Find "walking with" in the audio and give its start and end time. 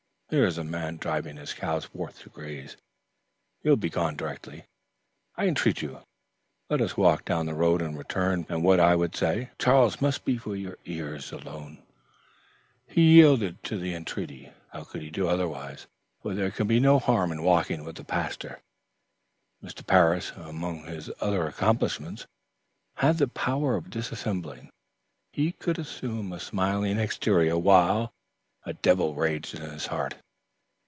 17.43-17.97